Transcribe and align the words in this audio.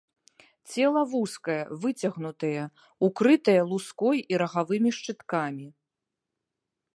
Цела 0.69 1.01
вузкае, 1.11 1.57
выцягнутае, 1.83 2.63
укрытае 3.09 3.55
луской 3.75 4.17
і 4.35 4.41
рагавымі 4.45 4.91
шчыткамі. 5.01 5.67